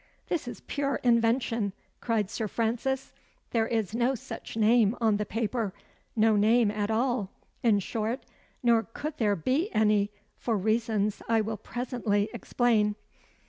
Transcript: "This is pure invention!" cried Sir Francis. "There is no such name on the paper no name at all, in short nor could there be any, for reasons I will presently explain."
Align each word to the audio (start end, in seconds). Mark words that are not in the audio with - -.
"This 0.29 0.47
is 0.47 0.61
pure 0.61 0.95
invention!" 1.03 1.73
cried 1.99 2.31
Sir 2.31 2.47
Francis. 2.47 3.13
"There 3.51 3.67
is 3.67 3.93
no 3.93 4.15
such 4.15 4.57
name 4.57 4.97
on 4.99 5.17
the 5.17 5.27
paper 5.27 5.75
no 6.15 6.35
name 6.35 6.71
at 6.71 6.89
all, 6.89 7.29
in 7.61 7.77
short 7.77 8.25
nor 8.63 8.81
could 8.95 9.17
there 9.19 9.35
be 9.35 9.71
any, 9.75 10.09
for 10.39 10.57
reasons 10.57 11.21
I 11.29 11.41
will 11.41 11.55
presently 11.57 12.29
explain." 12.33 12.95